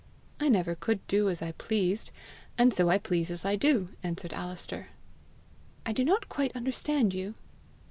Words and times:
"I 0.39 0.49
never 0.49 0.73
could 0.73 1.05
do 1.05 1.29
as 1.29 1.43
I 1.43 1.51
pleased, 1.51 2.09
and 2.57 2.73
so 2.73 2.89
I 2.89 2.97
please 2.97 3.29
as 3.29 3.45
I 3.45 3.55
do," 3.55 3.89
answered 4.01 4.33
Alister. 4.33 4.87
"I 5.85 5.93
do 5.93 6.03
not 6.03 6.27
quite 6.27 6.55
understand 6.55 7.13
you." 7.13 7.35